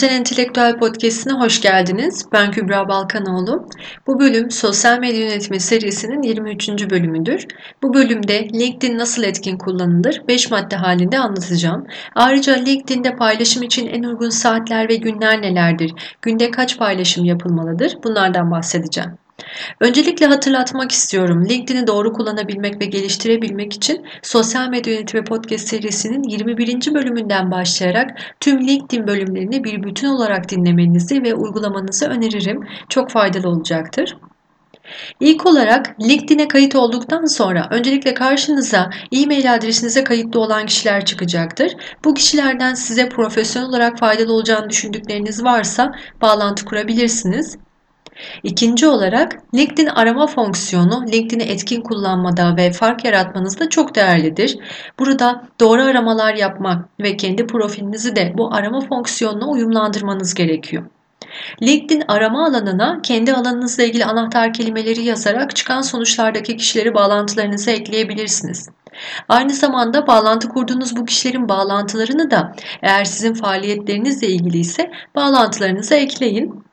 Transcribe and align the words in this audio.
Dijital 0.00 0.16
Entelektüel 0.16 0.78
Podcast'ine 0.78 1.32
hoş 1.32 1.60
geldiniz. 1.60 2.26
Ben 2.32 2.50
Kübra 2.50 2.88
Balkanoğlu. 2.88 3.68
Bu 4.06 4.20
bölüm 4.20 4.50
Sosyal 4.50 4.98
Medya 4.98 5.20
Yönetimi 5.20 5.60
serisinin 5.60 6.22
23. 6.22 6.68
bölümüdür. 6.90 7.46
Bu 7.82 7.94
bölümde 7.94 8.48
LinkedIn 8.48 8.98
nasıl 8.98 9.22
etkin 9.22 9.58
kullanılır 9.58 10.22
5 10.28 10.50
madde 10.50 10.76
halinde 10.76 11.18
anlatacağım. 11.18 11.86
Ayrıca 12.14 12.54
LinkedIn'de 12.54 13.16
paylaşım 13.16 13.62
için 13.62 13.86
en 13.86 14.02
uygun 14.02 14.30
saatler 14.30 14.88
ve 14.88 14.96
günler 14.96 15.42
nelerdir? 15.42 15.94
Günde 16.22 16.50
kaç 16.50 16.78
paylaşım 16.78 17.24
yapılmalıdır? 17.24 17.96
Bunlardan 18.04 18.50
bahsedeceğim. 18.50 19.19
Öncelikle 19.80 20.26
hatırlatmak 20.26 20.92
istiyorum. 20.92 21.46
LinkedIn'i 21.48 21.86
doğru 21.86 22.12
kullanabilmek 22.12 22.80
ve 22.80 22.84
geliştirebilmek 22.84 23.72
için 23.72 24.06
Sosyal 24.22 24.68
Medya 24.68 24.94
Yönetimi 24.94 25.24
Podcast 25.24 25.68
serisinin 25.68 26.22
21. 26.22 26.94
bölümünden 26.94 27.50
başlayarak 27.50 28.10
tüm 28.40 28.68
LinkedIn 28.68 29.06
bölümlerini 29.06 29.64
bir 29.64 29.82
bütün 29.82 30.08
olarak 30.08 30.50
dinlemenizi 30.50 31.22
ve 31.22 31.34
uygulamanızı 31.34 32.06
öneririm. 32.06 32.60
Çok 32.88 33.10
faydalı 33.10 33.48
olacaktır. 33.48 34.16
İlk 35.20 35.46
olarak 35.46 36.00
LinkedIn'e 36.00 36.48
kayıt 36.48 36.74
olduktan 36.74 37.24
sonra 37.24 37.68
öncelikle 37.70 38.14
karşınıza 38.14 38.90
e-mail 39.12 39.54
adresinize 39.54 40.04
kayıtlı 40.04 40.40
olan 40.40 40.66
kişiler 40.66 41.04
çıkacaktır. 41.04 41.72
Bu 42.04 42.14
kişilerden 42.14 42.74
size 42.74 43.08
profesyonel 43.08 43.68
olarak 43.68 43.98
faydalı 43.98 44.32
olacağını 44.32 44.70
düşündükleriniz 44.70 45.44
varsa 45.44 45.92
bağlantı 46.22 46.64
kurabilirsiniz. 46.64 47.58
İkinci 48.42 48.86
olarak 48.86 49.36
LinkedIn 49.54 49.86
arama 49.86 50.26
fonksiyonu 50.26 51.04
LinkedIn'i 51.12 51.42
etkin 51.42 51.80
kullanmada 51.80 52.56
ve 52.56 52.72
fark 52.72 53.04
yaratmanızda 53.04 53.68
çok 53.68 53.94
değerlidir. 53.94 54.58
Burada 54.98 55.44
doğru 55.60 55.82
aramalar 55.82 56.34
yapmak 56.34 56.88
ve 57.00 57.16
kendi 57.16 57.46
profilinizi 57.46 58.16
de 58.16 58.32
bu 58.38 58.54
arama 58.54 58.80
fonksiyonuna 58.80 59.48
uyumlandırmanız 59.48 60.34
gerekiyor. 60.34 60.84
LinkedIn 61.62 62.02
arama 62.08 62.46
alanına 62.46 63.00
kendi 63.02 63.32
alanınızla 63.32 63.82
ilgili 63.82 64.04
anahtar 64.04 64.52
kelimeleri 64.52 65.04
yazarak 65.04 65.56
çıkan 65.56 65.82
sonuçlardaki 65.82 66.56
kişileri 66.56 66.94
bağlantılarınıza 66.94 67.70
ekleyebilirsiniz. 67.70 68.68
Aynı 69.28 69.52
zamanda 69.52 70.06
bağlantı 70.06 70.48
kurduğunuz 70.48 70.96
bu 70.96 71.04
kişilerin 71.04 71.48
bağlantılarını 71.48 72.30
da 72.30 72.54
eğer 72.82 73.04
sizin 73.04 73.34
faaliyetlerinizle 73.34 74.26
ilgili 74.26 74.58
ise 74.58 74.90
bağlantılarınıza 75.14 75.94
ekleyin 75.94 76.64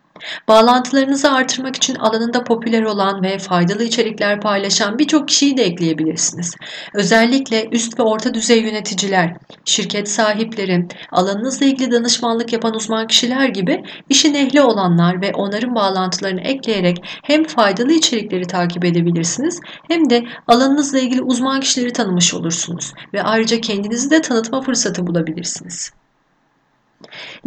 Bağlantılarınızı 0.47 1.31
artırmak 1.31 1.75
için 1.75 1.95
alanında 1.95 2.43
popüler 2.43 2.83
olan 2.83 3.23
ve 3.23 3.37
faydalı 3.37 3.83
içerikler 3.83 4.41
paylaşan 4.41 4.99
birçok 4.99 5.27
kişiyi 5.27 5.57
de 5.57 5.63
ekleyebilirsiniz. 5.63 6.55
Özellikle 6.93 7.69
üst 7.71 7.99
ve 7.99 8.03
orta 8.03 8.33
düzey 8.33 8.61
yöneticiler, 8.61 9.37
şirket 9.65 10.09
sahipleri, 10.09 10.87
alanınızla 11.11 11.65
ilgili 11.65 11.91
danışmanlık 11.91 12.53
yapan 12.53 12.75
uzman 12.75 13.07
kişiler 13.07 13.49
gibi 13.49 13.83
işin 14.09 14.33
ehli 14.33 14.61
olanlar 14.61 15.21
ve 15.21 15.31
onların 15.33 15.75
bağlantılarını 15.75 16.41
ekleyerek 16.41 16.97
hem 17.23 17.43
faydalı 17.43 17.91
içerikleri 17.91 18.47
takip 18.47 18.85
edebilirsiniz 18.85 19.59
hem 19.87 20.09
de 20.09 20.23
alanınızla 20.47 20.99
ilgili 20.99 21.21
uzman 21.21 21.59
kişileri 21.59 21.93
tanımış 21.93 22.33
olursunuz 22.33 22.93
ve 23.13 23.23
ayrıca 23.23 23.61
kendinizi 23.61 24.11
de 24.11 24.21
tanıtma 24.21 24.61
fırsatı 24.61 25.07
bulabilirsiniz. 25.07 25.91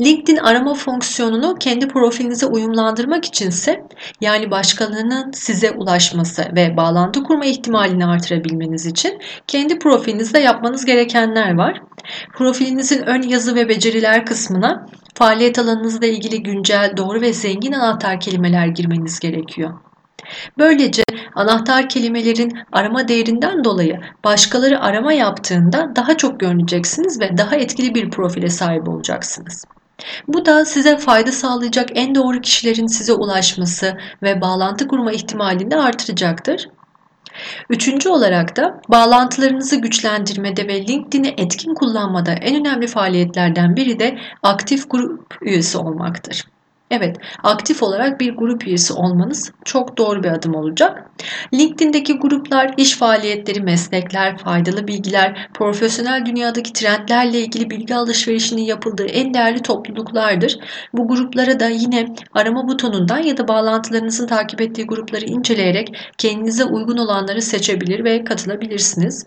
LinkedIn 0.01 0.37
arama 0.37 0.75
fonksiyonunu 0.75 1.55
kendi 1.55 1.89
profilinize 1.89 2.47
uyumlandırmak 2.47 3.25
içinse 3.25 3.84
yani 4.20 4.51
başkalarının 4.51 5.31
size 5.33 5.70
ulaşması 5.70 6.45
ve 6.56 6.77
bağlantı 6.77 7.23
kurma 7.23 7.45
ihtimalini 7.45 8.06
artırabilmeniz 8.06 8.87
için 8.87 9.19
kendi 9.47 9.78
profilinizde 9.78 10.39
yapmanız 10.39 10.84
gerekenler 10.84 11.55
var. 11.55 11.83
Profilinizin 12.34 13.03
ön 13.03 13.23
yazı 13.23 13.55
ve 13.55 13.69
beceriler 13.69 14.27
kısmına 14.27 14.87
faaliyet 15.15 15.59
alanınızla 15.59 16.06
ilgili 16.06 16.43
güncel, 16.43 16.93
doğru 16.97 17.21
ve 17.21 17.33
zengin 17.33 17.73
anahtar 17.73 18.21
kelimeler 18.21 18.67
girmeniz 18.67 19.21
gerekiyor. 19.21 19.89
Böylece 20.58 21.02
anahtar 21.34 21.88
kelimelerin 21.88 22.58
arama 22.72 23.08
değerinden 23.08 23.64
dolayı 23.64 24.00
başkaları 24.24 24.80
arama 24.80 25.12
yaptığında 25.12 25.92
daha 25.96 26.16
çok 26.16 26.41
görüneceksiniz 26.41 27.20
ve 27.20 27.38
daha 27.38 27.56
etkili 27.56 27.94
bir 27.94 28.10
profile 28.10 28.48
sahip 28.48 28.88
olacaksınız. 28.88 29.64
Bu 30.28 30.46
da 30.46 30.64
size 30.64 30.98
fayda 30.98 31.32
sağlayacak 31.32 31.88
en 31.94 32.14
doğru 32.14 32.41
kişilerin 32.41 32.86
size 32.86 33.12
ulaşması 33.12 33.98
ve 34.22 34.41
bağlantı 34.41 34.88
kurma 34.88 35.12
ihtimalini 35.12 35.76
artıracaktır. 35.76 36.68
Üçüncü 37.70 38.08
olarak 38.08 38.56
da 38.56 38.80
bağlantılarınızı 38.88 39.76
güçlendirmede 39.76 40.68
ve 40.68 40.86
LinkedIn'i 40.86 41.34
etkin 41.36 41.74
kullanmada 41.74 42.32
en 42.32 42.60
önemli 42.60 42.86
faaliyetlerden 42.86 43.76
biri 43.76 43.98
de 43.98 44.18
aktif 44.42 44.91
grup 44.91 45.38
üyesi 45.42 45.78
olmaktır. 45.78 46.44
Evet, 46.91 47.17
aktif 47.43 47.83
olarak 47.83 48.21
bir 48.21 48.37
grup 48.37 48.67
üyesi 48.67 48.93
olmanız 48.93 49.53
çok 49.65 49.99
doğru 49.99 50.23
bir 50.23 50.28
adım 50.28 50.55
olacak. 50.55 51.11
LinkedIn'deki 51.55 52.19
gruplar 52.19 52.75
iş 52.77 52.97
faaliyetleri, 52.97 53.61
meslekler, 53.61 54.39
faydalı 54.39 54.89
bilgiler, 54.89 55.49
profesyonel 55.55 56.27
dünyadaki 56.27 56.73
trendlerle 56.73 57.41
ilgili 57.41 57.71
bilgi 57.71 57.95
alışverişinin 57.95 58.62
yapıldığı 58.62 59.06
en 59.06 59.34
değerli 59.34 59.62
topluluklardır. 59.62 60.59
Bu 60.93 61.09
gruplara 61.09 61.61
da 61.61 61.69
yine 61.69 62.06
arama 62.34 62.69
butonundan 62.69 63.19
ya 63.19 63.37
da 63.37 63.49
bağlantılarınızın 63.49 64.27
takip 64.27 64.61
ettiği 64.61 64.87
grupları 64.87 65.25
inceleyerek 65.25 65.97
kendinize 66.19 66.65
uygun 66.65 66.97
olanları 66.97 67.43
seçebilir 67.43 68.05
ve 68.05 68.25
katılabilirsiniz. 68.25 69.27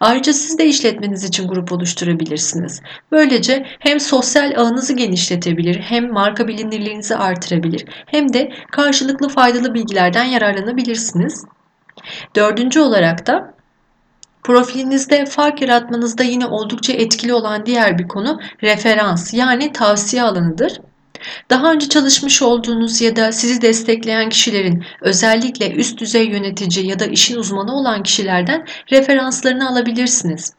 Ayrıca 0.00 0.32
siz 0.32 0.58
de 0.58 0.66
işletmeniz 0.66 1.24
için 1.24 1.48
grup 1.48 1.72
oluşturabilirsiniz. 1.72 2.82
Böylece 3.12 3.66
hem 3.78 4.00
sosyal 4.00 4.52
ağınızı 4.56 4.92
genişletebilir 4.92 5.80
hem 5.80 6.12
marka 6.12 6.48
bilinirliğinizi 6.48 7.16
artırabilir 7.16 7.84
hem 8.06 8.32
de 8.32 8.52
karşılıklı 8.70 9.28
faydalı 9.28 9.74
bilgilerden 9.74 10.24
yararlanabilirsiniz. 10.24 11.44
Dördüncü 12.36 12.80
olarak 12.80 13.26
da 13.26 13.54
Profilinizde 14.42 15.26
fark 15.26 15.62
yaratmanızda 15.62 16.22
yine 16.22 16.46
oldukça 16.46 16.92
etkili 16.92 17.34
olan 17.34 17.66
diğer 17.66 17.98
bir 17.98 18.08
konu 18.08 18.40
referans 18.62 19.34
yani 19.34 19.72
tavsiye 19.72 20.22
alanıdır. 20.22 20.80
Daha 21.50 21.72
önce 21.72 21.88
çalışmış 21.88 22.42
olduğunuz 22.42 23.00
ya 23.00 23.16
da 23.16 23.32
sizi 23.32 23.62
destekleyen 23.62 24.28
kişilerin 24.28 24.84
özellikle 25.00 25.72
üst 25.72 26.00
düzey 26.00 26.28
yönetici 26.28 26.86
ya 26.86 26.98
da 26.98 27.06
işin 27.06 27.36
uzmanı 27.36 27.76
olan 27.76 28.02
kişilerden 28.02 28.66
referanslarını 28.90 29.68
alabilirsiniz. 29.68 30.54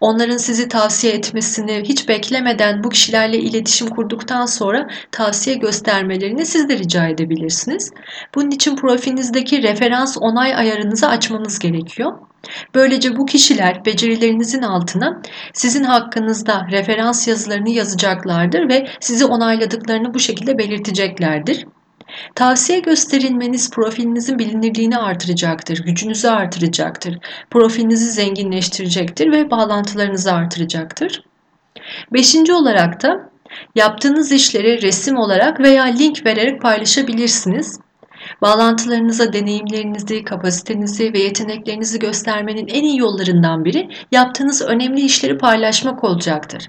Onların 0.00 0.36
sizi 0.36 0.68
tavsiye 0.68 1.12
etmesini 1.12 1.82
hiç 1.84 2.08
beklemeden 2.08 2.84
bu 2.84 2.88
kişilerle 2.88 3.38
iletişim 3.38 3.88
kurduktan 3.88 4.46
sonra 4.46 4.88
tavsiye 5.10 5.56
göstermelerini 5.56 6.46
siz 6.46 6.68
de 6.68 6.78
rica 6.78 7.08
edebilirsiniz. 7.08 7.90
Bunun 8.34 8.50
için 8.50 8.76
profilinizdeki 8.76 9.62
referans 9.62 10.16
onay 10.20 10.54
ayarınızı 10.54 11.08
açmanız 11.08 11.58
gerekiyor. 11.58 12.12
Böylece 12.74 13.16
bu 13.16 13.26
kişiler 13.26 13.84
becerilerinizin 13.84 14.62
altına 14.62 15.22
sizin 15.52 15.84
hakkınızda 15.84 16.66
referans 16.70 17.28
yazılarını 17.28 17.70
yazacaklardır 17.70 18.68
ve 18.68 18.88
sizi 19.00 19.24
onayladıklarını 19.24 20.14
bu 20.14 20.18
şekilde 20.18 20.58
belirteceklerdir. 20.58 21.66
Tavsiye 22.34 22.80
gösterilmeniz 22.80 23.70
profilinizin 23.70 24.38
bilinirliğini 24.38 24.98
artıracaktır, 24.98 25.78
gücünüzü 25.84 26.28
artıracaktır, 26.28 27.18
profilinizi 27.50 28.10
zenginleştirecektir 28.10 29.32
ve 29.32 29.50
bağlantılarınızı 29.50 30.32
artıracaktır. 30.32 31.22
Beşinci 32.12 32.52
olarak 32.52 33.02
da 33.02 33.30
yaptığınız 33.74 34.32
işleri 34.32 34.82
resim 34.82 35.16
olarak 35.16 35.60
veya 35.60 35.84
link 35.84 36.26
vererek 36.26 36.62
paylaşabilirsiniz. 36.62 37.80
Bağlantılarınıza 38.42 39.32
deneyimlerinizi, 39.32 40.24
kapasitenizi 40.24 41.12
ve 41.12 41.18
yeteneklerinizi 41.18 41.98
göstermenin 41.98 42.66
en 42.66 42.82
iyi 42.82 42.98
yollarından 42.98 43.64
biri 43.64 43.88
yaptığınız 44.12 44.62
önemli 44.62 45.00
işleri 45.00 45.38
paylaşmak 45.38 46.04
olacaktır. 46.04 46.68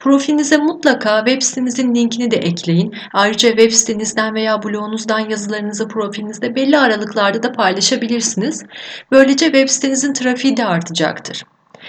Profilinize 0.00 0.56
mutlaka 0.56 1.18
web 1.26 1.42
sitenizin 1.42 1.94
linkini 1.94 2.30
de 2.30 2.36
ekleyin. 2.36 2.94
Ayrıca 3.12 3.48
web 3.48 3.70
sitenizden 3.70 4.34
veya 4.34 4.62
blogunuzdan 4.62 5.30
yazılarınızı 5.30 5.88
profilinizde 5.88 6.54
belli 6.54 6.78
aralıklarda 6.78 7.42
da 7.42 7.52
paylaşabilirsiniz. 7.52 8.64
Böylece 9.10 9.44
web 9.44 9.68
sitenizin 9.68 10.12
trafiği 10.12 10.56
de 10.56 10.64
artacaktır. 10.64 11.44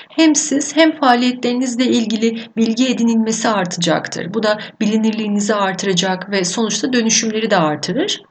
Hem 0.09 0.35
siz 0.35 0.75
hem 0.75 0.99
faaliyetlerinizle 0.99 1.85
ilgili 1.85 2.43
bilgi 2.57 2.87
edinilmesi 2.87 3.49
artacaktır. 3.49 4.33
Bu 4.33 4.43
da 4.43 4.59
bilinirliğinizi 4.81 5.55
artıracak 5.55 6.31
ve 6.31 6.45
sonuçta 6.45 6.93
dönüşümleri 6.93 7.51
de 7.51 7.57
artırır. 7.57 8.21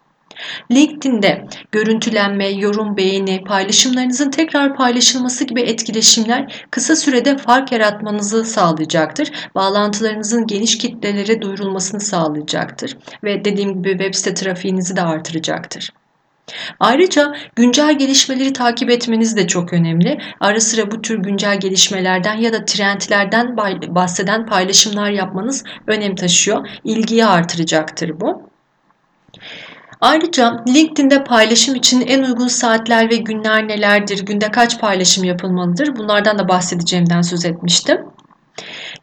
LinkedIn'de 0.71 1.47
görüntülenme, 1.73 2.49
yorum, 2.49 2.97
beğeni, 2.97 3.45
paylaşımlarınızın 3.45 4.31
tekrar 4.31 4.77
paylaşılması 4.77 5.45
gibi 5.45 5.61
etkileşimler 5.61 6.67
kısa 6.71 6.97
sürede 6.97 7.37
fark 7.39 7.73
yaratmanızı 7.73 8.45
sağlayacaktır. 8.45 9.31
Bağlantılarınızın 9.55 10.47
geniş 10.47 10.79
kitlelere 10.79 11.43
duyurulmasını 11.43 12.01
sağlayacaktır 12.01 12.97
ve 13.25 13.45
dediğim 13.45 13.75
gibi 13.75 13.91
web 13.91 14.15
site 14.15 14.35
trafiğinizi 14.35 14.97
de 14.97 15.03
artıracaktır. 15.03 15.91
Ayrıca 16.81 17.35
güncel 17.57 17.99
gelişmeleri 17.99 18.53
takip 18.53 18.91
etmeniz 18.91 19.37
de 19.37 19.47
çok 19.47 19.73
önemli. 19.73 20.19
Ara 20.41 20.61
sıra 20.61 20.91
bu 20.91 21.03
tür 21.03 21.19
güncel 21.19 21.61
gelişmelerden 21.61 22.35
ya 22.35 22.53
da 22.53 22.65
trendlerden 22.65 23.57
bahseden 23.95 24.47
paylaşımlar 24.47 25.11
yapmanız 25.11 25.65
önem 25.87 26.15
taşıyor. 26.15 26.69
İlgiyi 26.85 27.27
artıracaktır 27.27 28.21
bu. 28.21 28.49
Ayrıca 30.01 30.65
LinkedIn'de 30.69 31.25
paylaşım 31.25 31.75
için 31.75 32.01
en 32.01 32.23
uygun 32.23 32.49
saatler 32.49 33.11
ve 33.11 33.17
günler 33.17 33.69
nelerdir? 33.69 34.27
Günde 34.27 34.51
kaç 34.51 34.81
paylaşım 34.81 35.25
yapılmalıdır? 35.25 35.97
Bunlardan 35.97 36.39
da 36.39 36.49
bahsedeceğimden 36.49 37.23
söz 37.23 37.45
etmiştim. 37.45 37.99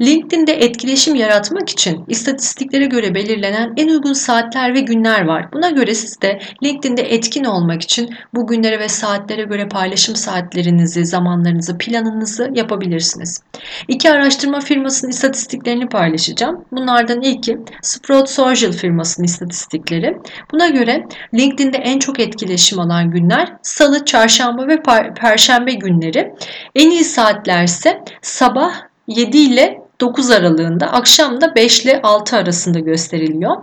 LinkedIn'de 0.02 0.54
etkileşim 0.54 1.16
yaratmak 1.16 1.70
için 1.70 2.04
istatistiklere 2.08 2.86
göre 2.86 3.16
belirlenen 3.16 3.74
en 3.78 3.88
uygun 3.88 4.14
saatler 4.14 4.74
ve 4.74 4.80
günler 4.80 5.26
var. 5.26 5.54
Buna 5.54 5.70
göre 5.70 5.94
siz 5.94 6.22
de 6.22 6.40
LinkedIn'de 6.64 7.02
etkin 7.02 7.44
olmak 7.44 7.82
için 7.82 8.16
bu 8.34 8.48
günlere 8.48 8.80
ve 8.80 8.90
saatlere 8.90 9.44
göre 9.44 9.68
paylaşım 9.68 10.16
saatlerinizi, 10.16 11.06
zamanlarınızı, 11.06 11.78
planınızı 11.78 12.52
yapabilirsiniz. 12.54 13.42
İki 13.88 14.12
araştırma 14.12 14.60
firmasının 14.60 15.12
istatistiklerini 15.12 15.88
paylaşacağım. 15.88 16.66
Bunlardan 16.72 17.22
ilki 17.22 17.58
Sprout 17.82 18.30
Social 18.30 18.72
firmasının 18.72 19.26
istatistikleri. 19.26 20.18
Buna 20.52 20.68
göre 20.68 21.06
LinkedIn'de 21.34 21.78
en 21.78 22.00
çok 22.00 22.20
etkileşim 22.20 22.80
alan 22.80 23.12
günler 23.12 23.54
salı, 23.62 24.06
çarşamba 24.06 24.68
ve 24.68 24.82
perşembe 25.16 25.74
günleri. 25.74 26.34
En 26.76 26.90
iyi 26.90 27.04
saatler 27.04 27.64
ise 27.64 28.02
sabah 28.22 28.74
7 29.08 29.38
ile 29.38 29.82
9 30.02 30.32
aralığında, 30.32 30.88
akşam 30.88 31.42
da 31.42 31.56
5 31.56 31.86
ile 31.86 32.02
6 32.02 32.38
arasında 32.38 32.80
gösteriliyor. 32.80 33.56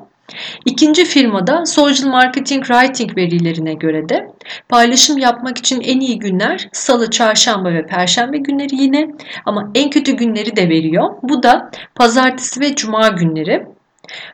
İkinci 0.64 1.04
firmada 1.04 1.66
Social 1.66 2.08
Marketing 2.08 2.66
Writing 2.66 3.16
verilerine 3.16 3.74
göre 3.74 4.08
de 4.08 4.30
paylaşım 4.68 5.18
yapmak 5.18 5.58
için 5.58 5.80
en 5.80 6.00
iyi 6.00 6.18
günler 6.18 6.68
salı, 6.72 7.10
çarşamba 7.10 7.72
ve 7.72 7.86
perşembe 7.86 8.38
günleri 8.38 8.76
yine 8.76 9.08
ama 9.46 9.70
en 9.74 9.90
kötü 9.90 10.12
günleri 10.12 10.56
de 10.56 10.68
veriyor. 10.68 11.10
Bu 11.22 11.42
da 11.42 11.70
pazartesi 11.94 12.60
ve 12.60 12.74
cuma 12.74 13.08
günleri. 13.08 13.66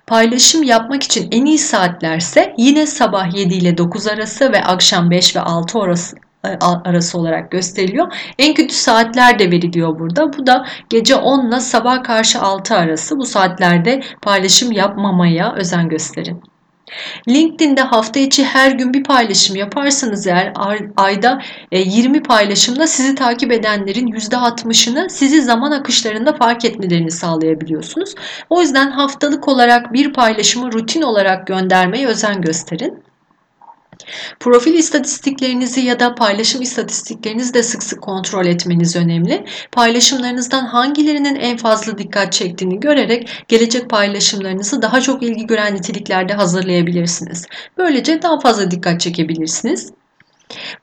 Paylaşım 0.07 0.63
yapmak 0.63 1.03
için 1.03 1.29
en 1.31 1.45
iyi 1.45 1.59
saatlerse 1.59 2.55
yine 2.59 2.87
sabah 2.87 3.37
7 3.37 3.55
ile 3.55 3.79
9 3.79 4.07
arası 4.07 4.53
ve 4.53 4.65
akşam 4.65 5.11
5 5.11 5.37
ve 5.37 5.41
6 5.41 5.79
arası, 5.79 6.17
arası 6.85 7.19
olarak 7.19 7.51
gösteriliyor. 7.51 8.13
En 8.39 8.55
kötü 8.55 8.75
saatler 8.75 9.39
de 9.39 9.51
veriliyor 9.51 9.99
burada. 9.99 10.33
Bu 10.33 10.47
da 10.47 10.67
gece 10.89 11.17
10 11.17 11.49
ile 11.49 11.61
sabah 11.61 12.03
karşı 12.03 12.41
6 12.41 12.77
arası. 12.77 13.19
Bu 13.19 13.27
saatlerde 13.27 14.03
paylaşım 14.23 14.73
yapmamaya 14.73 15.55
özen 15.55 15.89
gösterin. 15.89 16.43
LinkedIn'de 17.29 17.81
hafta 17.81 18.21
içi 18.21 18.45
her 18.45 18.71
gün 18.71 18.95
bir 18.95 19.05
paylaşım 19.05 19.57
yaparsanız 19.57 20.27
eğer 20.27 20.53
ayda 20.97 21.43
20 21.73 22.19
e, 22.19 22.23
paylaşımda 22.23 22.87
sizi 22.87 23.15
takip 23.15 23.53
edenlerin 23.53 24.07
%60'ını 24.07 25.11
sizi 25.11 25.43
zaman 25.43 25.71
akışlarında 25.71 26.33
fark 26.33 26.65
etmelerini 26.65 27.11
sağlayabiliyorsunuz. 27.11 28.15
O 28.51 28.61
yüzden 28.61 28.91
haftalık 28.91 29.49
olarak 29.49 29.93
bir 29.93 30.13
paylaşımı 30.13 30.73
rutin 30.73 31.03
olarak 31.03 31.47
göndermeye 31.47 32.07
özen 32.07 32.41
gösterin. 32.41 33.08
Profil 34.41 34.75
istatistiklerinizi 34.75 35.81
ya 35.81 36.01
da 36.01 36.15
paylaşım 36.15 36.63
istatistiklerinizi 36.63 37.55
de 37.55 37.63
sık 37.63 37.83
sık 37.83 38.03
kontrol 38.03 38.47
etmeniz 38.47 38.97
önemli. 38.97 39.45
Paylaşımlarınızdan 39.73 40.67
hangilerinin 40.67 41.37
en 41.37 41.57
fazla 41.57 41.99
dikkat 41.99 42.33
çektiğini 42.33 42.81
görerek 42.81 43.45
gelecek 43.49 43.91
paylaşımlarınızı 43.91 44.83
daha 44.83 45.01
çok 45.01 45.23
ilgi 45.23 45.47
gören 45.47 45.75
niteliklerde 45.75 46.33
hazırlayabilirsiniz. 46.33 47.47
Böylece 47.79 48.23
daha 48.23 48.41
fazla 48.41 48.71
dikkat 48.71 49.01
çekebilirsiniz. 49.01 49.98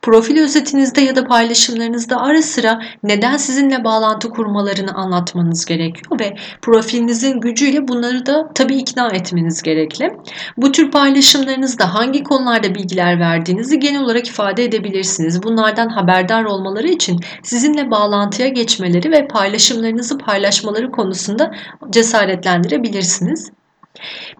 Profil 0.02 0.38
özetinizde 0.42 1.00
ya 1.00 1.16
da 1.16 1.24
paylaşımlarınızda 1.24 2.20
ara 2.20 2.42
sıra 2.42 2.82
neden 3.02 3.36
sizinle 3.36 3.84
bağlantı 3.84 4.30
kurmalarını 4.30 4.94
anlatmanız 4.94 5.64
gerekiyor 5.64 6.20
ve 6.20 6.36
profilinizin 6.62 7.40
gücüyle 7.40 7.88
bunları 7.88 8.26
da 8.26 8.50
tabii 8.54 8.76
ikna 8.76 9.08
etmeniz 9.08 9.62
gerekli. 9.62 10.12
Bu 10.56 10.72
tür 10.72 10.90
paylaşımlarınızda 10.90 11.94
hangi 11.94 12.22
konularda 12.22 12.74
bilgiler 12.74 13.20
verdiğinizi 13.20 13.78
genel 13.78 14.02
olarak 14.02 14.28
ifade 14.28 14.64
edebilirsiniz. 14.64 15.42
Bunlardan 15.42 15.88
haberdar 15.88 16.44
olmaları 16.44 16.88
için 16.88 17.20
sizinle 17.42 17.90
bağlantıya 17.90 18.48
geçmeleri 18.48 19.10
ve 19.10 19.28
paylaşımlarınızı 19.28 20.18
paylaşmaları 20.18 20.90
konusunda 20.90 21.50
cesaretlendirebilirsiniz. 21.90 23.50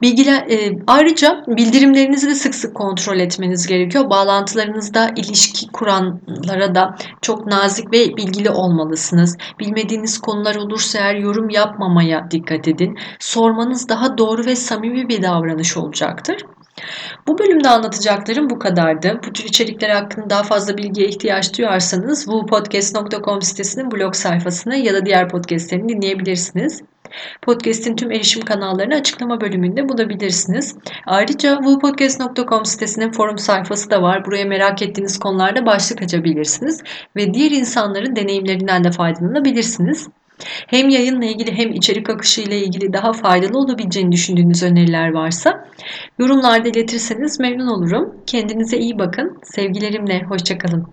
Bilgiler, 0.02 0.46
e, 0.50 0.78
ayrıca 0.86 1.44
bildirimlerinizi 1.46 2.28
de 2.28 2.34
sık 2.34 2.54
sık 2.54 2.74
kontrol 2.74 3.18
etmeniz 3.18 3.66
gerekiyor. 3.66 4.10
Bağlantılarınızda 4.10 5.10
ilişki 5.16 5.66
kuranlara 5.72 6.74
da 6.74 6.96
çok 7.22 7.46
nazik 7.46 7.92
ve 7.92 8.16
bilgili 8.16 8.50
olmalısınız. 8.50 9.36
Bilmediğiniz 9.60 10.18
konular 10.18 10.54
olursa 10.54 10.98
eğer 10.98 11.14
yorum 11.14 11.50
yapmamaya 11.50 12.30
dikkat 12.30 12.68
edin. 12.68 12.98
Sormanız 13.18 13.88
daha 13.88 14.18
doğru 14.18 14.46
ve 14.46 14.56
samimi 14.56 15.08
bir 15.08 15.22
davranış 15.22 15.76
olacaktır. 15.76 16.36
Bu 17.26 17.38
bölümde 17.38 17.68
anlatacaklarım 17.68 18.50
bu 18.50 18.58
kadardı. 18.58 19.20
Bu 19.26 19.32
tür 19.32 19.44
içerikler 19.44 19.90
hakkında 19.90 20.30
daha 20.30 20.42
fazla 20.42 20.76
bilgiye 20.76 21.08
ihtiyaç 21.08 21.58
duyarsanız 21.58 22.24
wupodcast.com 22.24 23.42
sitesinin 23.42 23.90
blog 23.90 24.14
sayfasını 24.14 24.76
ya 24.76 24.94
da 24.94 25.06
diğer 25.06 25.28
podcastlerini 25.28 25.88
dinleyebilirsiniz. 25.88 26.82
Podcast'in 27.42 27.96
tüm 27.96 28.12
erişim 28.12 28.42
kanallarını 28.42 28.94
açıklama 28.94 29.40
bölümünde 29.40 29.88
bulabilirsiniz. 29.88 30.76
Ayrıca 31.06 31.56
wupodcast.com 31.56 32.64
sitesinin 32.64 33.12
forum 33.12 33.38
sayfası 33.38 33.90
da 33.90 34.02
var. 34.02 34.24
Buraya 34.24 34.44
merak 34.44 34.82
ettiğiniz 34.82 35.18
konularda 35.18 35.66
başlık 35.66 36.02
açabilirsiniz 36.02 36.82
ve 37.16 37.34
diğer 37.34 37.50
insanların 37.50 38.16
deneyimlerinden 38.16 38.84
de 38.84 38.90
faydalanabilirsiniz. 38.90 40.08
Hem 40.66 40.88
yayınla 40.88 41.24
ilgili 41.24 41.52
hem 41.52 41.72
içerik 41.72 42.10
akışı 42.10 42.40
ile 42.40 42.58
ilgili 42.58 42.92
daha 42.92 43.12
faydalı 43.12 43.58
olabileceğini 43.58 44.12
düşündüğünüz 44.12 44.62
öneriler 44.62 45.12
varsa 45.12 45.68
yorumlarda 46.18 46.68
iletirseniz 46.68 47.40
memnun 47.40 47.66
olurum. 47.66 48.14
Kendinize 48.26 48.78
iyi 48.78 48.98
bakın. 48.98 49.38
Sevgilerimle 49.42 50.22
hoşçakalın. 50.28 50.86